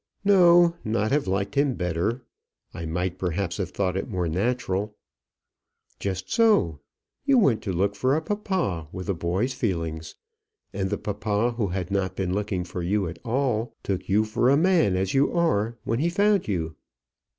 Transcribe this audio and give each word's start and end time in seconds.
"No, 0.25 0.73
not 0.83 1.11
have 1.11 1.27
liked 1.27 1.53
him 1.53 1.75
better; 1.75 2.23
I 2.73 2.87
might 2.87 3.19
perhaps 3.19 3.57
have 3.57 3.69
thought 3.69 3.95
it 3.95 4.09
more 4.09 4.27
natural." 4.27 4.95
"Just 5.99 6.31
so; 6.31 6.79
you 7.23 7.37
went 7.37 7.61
to 7.61 7.71
look 7.71 7.93
for 7.93 8.15
a 8.15 8.21
papa 8.23 8.87
with 8.91 9.09
a 9.09 9.13
boy's 9.13 9.53
feelings, 9.53 10.15
and 10.73 10.89
the 10.89 10.97
papa, 10.97 11.51
who 11.51 11.67
had 11.67 11.91
not 11.91 12.15
been 12.15 12.33
looking 12.33 12.63
for 12.63 12.81
you 12.81 13.07
at 13.07 13.19
all, 13.23 13.75
took 13.83 14.09
you 14.09 14.23
for 14.25 14.49
a 14.49 14.57
man 14.57 14.95
as 14.95 15.13
you 15.13 15.31
are 15.33 15.77
when 15.83 15.99
he 15.99 16.09
found 16.09 16.47
you." 16.47 16.75